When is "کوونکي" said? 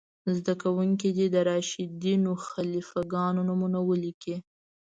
0.63-1.07